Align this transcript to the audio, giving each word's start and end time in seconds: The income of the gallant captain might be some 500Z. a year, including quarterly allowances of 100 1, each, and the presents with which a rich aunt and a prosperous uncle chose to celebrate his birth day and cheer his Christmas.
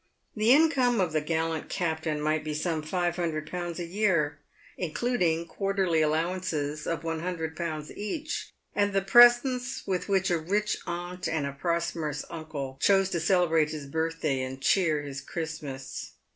The 0.35 0.51
income 0.51 0.99
of 0.99 1.13
the 1.13 1.21
gallant 1.21 1.69
captain 1.69 2.19
might 2.19 2.43
be 2.43 2.55
some 2.55 2.81
500Z. 2.81 3.77
a 3.77 3.85
year, 3.85 4.39
including 4.75 5.45
quarterly 5.45 6.01
allowances 6.01 6.87
of 6.87 7.03
100 7.03 7.55
1, 7.59 7.87
each, 7.95 8.51
and 8.73 8.93
the 8.93 9.03
presents 9.03 9.85
with 9.85 10.09
which 10.09 10.31
a 10.31 10.39
rich 10.39 10.77
aunt 10.87 11.27
and 11.27 11.45
a 11.45 11.51
prosperous 11.53 12.25
uncle 12.31 12.79
chose 12.81 13.11
to 13.11 13.19
celebrate 13.19 13.69
his 13.69 13.85
birth 13.85 14.21
day 14.23 14.41
and 14.41 14.59
cheer 14.59 15.03
his 15.03 15.21
Christmas. 15.21 16.13